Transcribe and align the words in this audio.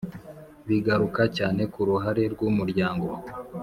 bigaruka 0.67 1.21
cyane 1.37 1.61
ku 1.73 1.79
ruhare 1.87 2.23
rw’umuryango 2.33 3.07